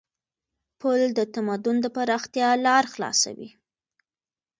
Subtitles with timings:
[0.79, 3.49] پل د تمدن د پراختیا لار خلاصوي.